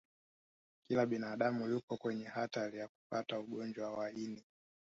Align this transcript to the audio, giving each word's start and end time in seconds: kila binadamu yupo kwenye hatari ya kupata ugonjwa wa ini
kila 0.87 1.05
binadamu 1.05 1.67
yupo 1.69 1.97
kwenye 1.97 2.25
hatari 2.25 2.77
ya 2.79 2.87
kupata 2.87 3.39
ugonjwa 3.39 3.91
wa 3.91 4.11
ini 4.11 4.43